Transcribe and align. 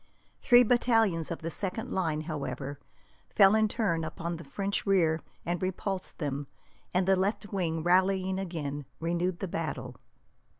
Three 0.41 0.63
battalions 0.63 1.29
of 1.29 1.43
the 1.43 1.51
second 1.51 1.91
line, 1.91 2.21
however, 2.21 2.79
fell 3.29 3.53
in 3.53 3.67
turn 3.67 4.03
upon 4.03 4.37
the 4.37 4.43
French 4.43 4.83
rear 4.83 5.21
and 5.45 5.61
repulsed 5.61 6.17
them, 6.17 6.47
and 6.91 7.07
the 7.07 7.15
left 7.15 7.53
wing, 7.53 7.83
rallying 7.83 8.39
again, 8.39 8.85
renewed 8.99 9.41
the 9.41 9.47
battle. 9.47 9.95